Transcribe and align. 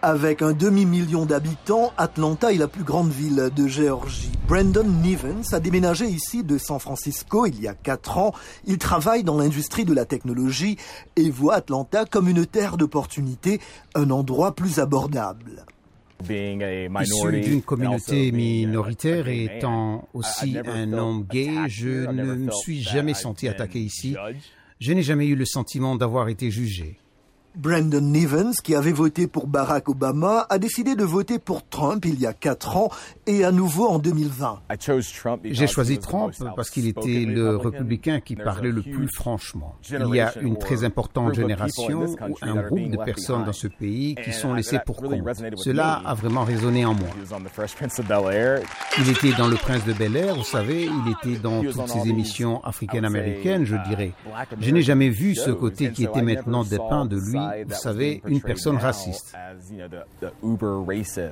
Avec 0.00 0.42
un 0.42 0.52
demi-million 0.52 1.26
d'habitants, 1.26 1.92
Atlanta 1.96 2.52
est 2.52 2.56
la 2.56 2.68
plus 2.68 2.84
grande 2.84 3.10
ville 3.10 3.50
de 3.54 3.66
Géorgie. 3.66 4.30
Brandon 4.46 4.84
Nivens 4.84 5.52
a 5.52 5.58
déménagé 5.58 6.06
ici 6.06 6.44
de 6.44 6.56
San 6.56 6.78
Francisco 6.78 7.46
il 7.46 7.60
y 7.60 7.66
a 7.66 7.74
quatre 7.74 8.16
ans. 8.16 8.32
Il 8.64 8.78
travaille 8.78 9.24
dans 9.24 9.36
l'industrie 9.36 9.84
de 9.84 9.92
la 9.92 10.04
technologie 10.04 10.76
et 11.16 11.28
voit 11.30 11.56
Atlanta 11.56 12.04
comme 12.04 12.28
une 12.28 12.46
terre 12.46 12.76
d'opportunités, 12.76 13.60
un 13.96 14.10
endroit 14.10 14.54
plus 14.54 14.78
abordable. 14.78 15.64
Issu 16.22 17.40
d'une 17.40 17.62
communauté 17.62 18.30
minoritaire 18.30 19.26
et 19.26 19.44
étant 19.56 20.06
aussi 20.14 20.58
un 20.64 20.92
homme 20.92 21.26
gay, 21.28 21.50
je 21.66 22.06
ne 22.08 22.34
me 22.34 22.52
suis 22.52 22.82
jamais 22.82 23.14
senti 23.14 23.48
attaqué 23.48 23.80
ici. 23.80 24.14
Je 24.78 24.92
n'ai 24.92 25.02
jamais 25.02 25.26
eu 25.26 25.34
le 25.34 25.44
sentiment 25.44 25.96
d'avoir 25.96 26.28
été 26.28 26.52
jugé. 26.52 26.98
Brandon 27.58 28.00
Nivens, 28.00 28.52
qui 28.62 28.76
avait 28.76 28.92
voté 28.92 29.26
pour 29.26 29.48
Barack 29.48 29.88
Obama, 29.88 30.46
a 30.48 30.58
décidé 30.58 30.94
de 30.94 31.02
voter 31.02 31.40
pour 31.40 31.68
Trump 31.68 32.04
il 32.04 32.20
y 32.20 32.24
a 32.24 32.32
quatre 32.32 32.76
ans 32.76 32.88
et 33.26 33.44
à 33.44 33.50
nouveau 33.50 33.88
en 33.88 33.98
2020. 33.98 34.60
J'ai 35.42 35.66
choisi 35.66 35.98
Trump 35.98 36.32
parce 36.54 36.70
qu'il 36.70 36.86
était 36.86 37.24
le 37.24 37.56
républicain 37.56 38.20
qui 38.20 38.36
parlait 38.36 38.70
le 38.70 38.82
plus 38.82 39.08
franchement. 39.08 39.74
Il 39.90 40.14
y 40.14 40.20
a 40.20 40.38
une 40.40 40.56
très 40.56 40.84
importante 40.84 41.34
génération 41.34 42.06
ou 42.28 42.36
un 42.42 42.62
groupe 42.62 42.90
de 42.90 42.96
personnes 42.96 43.44
dans 43.44 43.52
ce 43.52 43.66
pays 43.66 44.14
qui 44.24 44.32
sont 44.32 44.54
laissées 44.54 44.78
pour 44.86 45.02
compte. 45.02 45.24
Cela 45.56 45.94
a 46.04 46.14
vraiment 46.14 46.44
résonné 46.44 46.84
en 46.84 46.94
moi. 46.94 47.08
Il 48.98 49.10
était 49.10 49.32
dans 49.36 49.48
Le 49.48 49.56
Prince 49.56 49.84
de 49.84 49.92
Bel 49.94 50.16
Air, 50.16 50.36
vous 50.36 50.44
savez, 50.44 50.84
il 50.84 51.12
était 51.12 51.40
dans 51.40 51.62
toutes 51.62 51.88
ces 51.88 52.08
émissions 52.08 52.62
africaines-américaines, 52.64 53.64
je 53.64 53.76
dirais. 53.88 54.12
Je 54.60 54.70
n'ai 54.70 54.82
jamais 54.82 55.08
vu 55.08 55.34
ce 55.34 55.50
côté 55.50 55.90
qui 55.90 56.04
était 56.04 56.22
maintenant 56.22 56.62
dépeint 56.62 57.04
de 57.04 57.16
lui 57.16 57.47
vous 57.66 57.74
savez, 57.74 58.22
une 58.26 58.40
personne 58.40 58.76
raciste. 58.76 59.34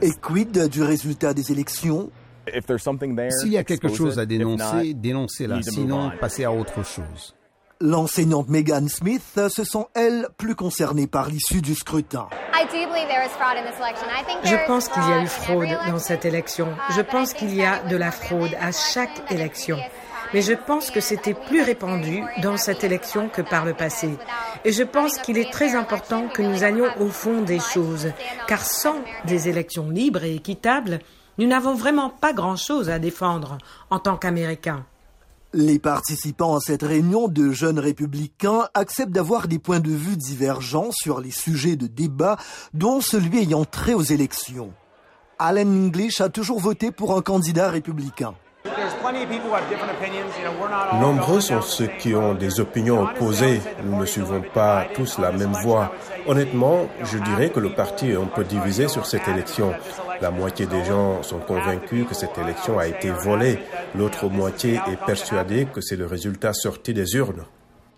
Et 0.02 0.11
quid 0.23 0.69
du 0.69 0.83
résultat 0.83 1.34
des 1.34 1.53
élections? 1.53 2.11
S'il 2.48 3.53
y 3.53 3.58
a 3.58 3.64
quelque 3.64 3.89
chose 3.89 4.19
à 4.19 4.27
dénoncer, 4.27 4.95
dénoncez-la, 4.95 5.62
sinon 5.62 6.12
passez 6.20 6.45
à 6.45 6.53
autre 6.53 6.84
chose. 6.84 7.34
L'enseignante 7.81 8.48
Megan 8.48 8.89
Smith 8.89 9.39
se 9.48 9.62
sent, 9.62 9.86
elle, 9.95 10.28
plus 10.39 10.55
concernée 10.55 11.06
par 11.06 11.28
l'issue 11.28 11.61
du 11.61 11.75
scrutin. 11.75 12.27
Je 14.45 14.67
pense 14.67 14.89
qu'il 14.89 15.03
y 15.03 15.12
a 15.12 15.23
eu 15.23 15.27
fraude 15.27 15.69
dans 15.89 15.98
cette 15.98 16.25
élection. 16.25 16.69
Je 16.97 17.03
pense 17.03 17.34
qu'il 17.34 17.55
y 17.55 17.62
a 17.62 17.83
de 17.83 17.97
la 17.97 18.11
fraude 18.11 18.55
à 18.61 18.73
chaque 18.73 19.30
élection 19.30 19.77
mais 20.34 20.42
je 20.42 20.52
pense 20.52 20.91
que 20.91 21.00
c'était 21.00 21.34
plus 21.34 21.62
répandu 21.62 22.22
dans 22.42 22.56
cette 22.56 22.84
élection 22.84 23.28
que 23.28 23.42
par 23.42 23.64
le 23.64 23.74
passé. 23.74 24.10
Et 24.64 24.72
je 24.72 24.83
pense 24.83 25.18
qu'il 25.18 25.38
est 25.38 25.52
très 25.52 25.74
important 25.74 26.28
que 26.28 26.42
nous 26.42 26.64
allions 26.64 26.88
au 27.00 27.08
fond 27.08 27.42
des 27.42 27.60
choses, 27.60 28.12
car 28.48 28.64
sans 28.64 28.96
des 29.24 29.48
élections 29.48 29.91
libres 29.91 30.24
et 30.24 30.34
équitables, 30.34 31.00
nous 31.38 31.46
n'avons 31.46 31.74
vraiment 31.74 32.10
pas 32.10 32.33
grand-chose 32.33 32.88
à 32.88 32.98
défendre 32.98 33.58
en 33.91 33.98
tant 33.98 34.16
qu'Américains. 34.16 34.84
Les 35.52 35.78
participants 35.78 36.56
à 36.56 36.61
cette 36.61 36.83
réunion 36.83 37.28
de 37.28 37.50
jeunes 37.50 37.78
républicains 37.78 38.68
acceptent 38.74 39.12
d'avoir 39.12 39.48
des 39.48 39.58
points 39.58 39.80
de 39.80 39.90
vue 39.90 40.16
divergents 40.16 40.90
sur 40.92 41.20
les 41.20 41.30
sujets 41.30 41.77
de 41.77 41.86
débat, 41.86 42.36
dont 42.74 43.00
celui 43.00 43.38
ayant 43.38 43.64
trait 43.64 43.94
aux 43.94 44.02
élections. 44.02 44.72
Alan 45.38 45.62
English 45.62 46.20
a 46.20 46.28
toujours 46.28 46.61
voté 46.61 46.90
pour 46.90 47.16
un 47.16 47.22
candidat 47.22 47.70
républicain. 47.70 48.34
Nombreux 51.00 51.40
sont 51.40 51.62
ceux 51.62 51.86
qui 51.98 52.14
ont 52.14 52.34
des 52.34 52.60
opinions 52.60 53.02
opposées. 53.02 53.60
Nous 53.84 53.98
ne 53.98 54.06
suivons 54.06 54.42
pas 54.54 54.86
tous 54.94 55.18
la 55.18 55.32
même 55.32 55.52
voie. 55.62 55.92
Honnêtement, 56.26 56.88
je 57.04 57.18
dirais 57.18 57.50
que 57.50 57.60
le 57.60 57.72
parti 57.72 58.10
est 58.10 58.16
un 58.16 58.27
peu 58.27 58.44
divisé 58.44 58.88
sur 58.88 59.06
cette 59.06 59.28
élection. 59.28 59.72
La 60.20 60.30
moitié 60.30 60.66
des 60.66 60.84
gens 60.84 61.22
sont 61.22 61.38
convaincus 61.38 62.06
que 62.08 62.14
cette 62.14 62.36
élection 62.38 62.78
a 62.78 62.86
été 62.86 63.10
volée. 63.10 63.58
L'autre 63.94 64.28
moitié 64.28 64.80
est 64.90 65.05
persuadée 65.05 65.66
que 65.66 65.80
c'est 65.80 65.96
le 65.96 66.06
résultat 66.06 66.52
sorti 66.52 66.95
des 66.95 67.14
urnes. 67.14 67.45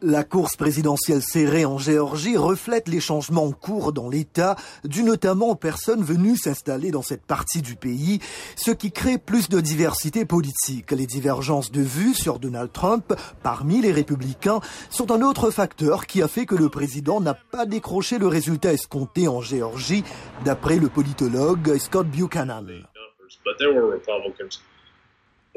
La 0.01 0.23
course 0.23 0.55
présidentielle 0.55 1.23
serrée 1.23 1.65
en 1.65 1.77
Géorgie 1.77 2.37
reflète 2.37 2.87
les 2.87 3.01
changements 3.01 3.47
en 3.47 3.51
cours 3.51 3.93
dans 3.93 4.09
l'État, 4.09 4.55
dû 4.85 5.03
notamment 5.03 5.49
aux 5.49 5.57
personnes 5.57 6.05
venues 6.05 6.37
s'installer 6.37 6.93
dans 6.93 7.03
cette 7.03 7.27
partie 7.27 7.63
du 7.63 7.75
pays, 7.75 8.21
ce 8.55 8.71
qui 8.71 8.93
crée 8.93 9.19
plus 9.19 9.49
de 9.49 9.61
diversité 9.61 10.25
politique. 10.25 10.93
Les 10.93 11.07
divergences 11.07 11.73
de 11.73 11.83
vues 11.83 12.15
sur 12.15 12.39
Donald 12.39 12.71
Trump 12.73 13.13
parmi 13.43 13.81
les 13.81 13.91
républicains 13.91 14.61
sont 14.89 15.11
un 15.11 15.21
autre 15.21 15.51
facteur 15.51 16.07
qui 16.07 16.23
a 16.23 16.29
fait 16.29 16.47
que 16.47 16.55
le 16.55 16.69
président 16.69 17.21
n'a 17.21 17.35
pas 17.35 17.67
décroché 17.67 18.19
le 18.19 18.29
résultat 18.29 18.73
escompté 18.73 19.27
en 19.27 19.41
Géorgie, 19.41 20.05
d'après 20.45 20.77
le 20.77 20.89
politologue 20.89 21.77
Scott 21.77 22.07
Buchanan. 22.07 22.69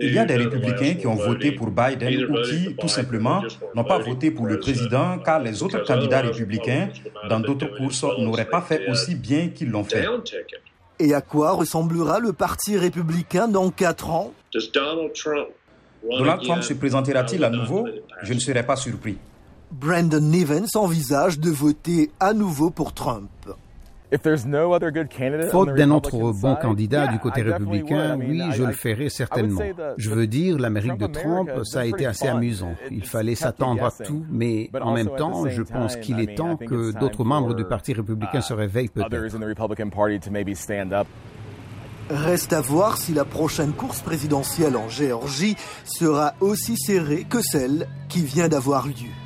Il 0.01 0.13
y 0.13 0.19
a 0.19 0.25
des 0.25 0.35
républicains 0.35 0.95
qui 0.95 1.05
ont 1.05 1.15
voté 1.15 1.51
pour 1.51 1.69
Biden 1.69 2.25
ou 2.25 2.41
qui, 2.41 2.75
tout 2.75 2.87
simplement, 2.87 3.43
n'ont 3.75 3.83
pas 3.83 3.99
voté 3.99 4.31
pour 4.31 4.47
le 4.47 4.59
président 4.59 5.19
car 5.19 5.39
les 5.39 5.61
autres 5.61 5.83
candidats 5.85 6.21
républicains 6.21 6.89
dans 7.29 7.39
d'autres 7.39 7.77
courses 7.77 8.03
n'auraient 8.17 8.49
pas 8.49 8.61
fait 8.61 8.89
aussi 8.89 9.15
bien 9.15 9.49
qu'ils 9.49 9.69
l'ont 9.69 9.83
fait. 9.83 10.05
Et 10.99 11.13
à 11.13 11.21
quoi 11.21 11.51
ressemblera 11.51 12.19
le 12.19 12.33
Parti 12.33 12.77
républicain 12.77 13.47
dans 13.47 13.69
quatre 13.69 14.09
ans? 14.09 14.33
Donald 16.09 16.41
Trump 16.41 16.63
se 16.63 16.73
présentera-t-il 16.73 17.43
à 17.43 17.49
nouveau? 17.49 17.87
Je 18.23 18.33
ne 18.33 18.39
serais 18.39 18.65
pas 18.65 18.75
surpris. 18.75 19.17
Brandon 19.71 20.19
Nivens 20.19 20.75
envisage 20.75 21.39
de 21.39 21.49
voter 21.49 22.11
à 22.19 22.33
nouveau 22.33 22.71
pour 22.71 22.93
Trump. 22.93 23.29
Faute 25.51 25.73
d'un 25.75 25.91
autre 25.91 26.31
bon 26.33 26.55
candidat 26.55 27.07
du 27.07 27.19
côté 27.19 27.41
républicain, 27.41 28.17
oui, 28.19 28.41
je 28.51 28.63
le 28.63 28.73
ferai 28.73 29.09
certainement. 29.09 29.61
Je 29.97 30.09
veux 30.09 30.27
dire, 30.27 30.57
l'Amérique 30.59 30.97
de 30.97 31.07
Trump, 31.07 31.49
ça 31.63 31.81
a 31.81 31.85
été 31.85 32.05
assez 32.05 32.27
amusant. 32.27 32.73
Il 32.89 33.05
fallait 33.05 33.35
s'attendre 33.35 33.85
à 33.85 33.91
tout, 33.91 34.25
mais 34.29 34.69
en 34.81 34.93
même 34.93 35.09
temps, 35.17 35.47
je 35.47 35.61
pense 35.61 35.95
qu'il 35.97 36.19
est 36.19 36.35
temps 36.35 36.57
que 36.57 36.91
d'autres 36.97 37.23
membres 37.23 37.53
du 37.53 37.63
Parti 37.65 37.93
républicain 37.93 38.41
se 38.41 38.53
réveillent 38.53 38.89
peut-être. 38.89 39.09
Reste 42.09 42.51
à 42.51 42.59
voir 42.59 42.97
si 42.97 43.13
la 43.13 43.23
prochaine 43.23 43.71
course 43.71 44.01
présidentielle 44.01 44.75
en 44.75 44.89
Géorgie 44.89 45.55
sera 45.85 46.33
aussi 46.41 46.75
serrée 46.75 47.23
que 47.23 47.41
celle 47.41 47.87
qui 48.09 48.25
vient 48.25 48.49
d'avoir 48.49 48.87
lieu. 48.87 49.20